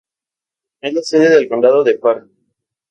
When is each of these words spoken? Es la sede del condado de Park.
Es 0.81 0.95
la 0.95 1.03
sede 1.03 1.29
del 1.35 1.47
condado 1.47 1.83
de 1.83 1.99
Park. 1.99 2.27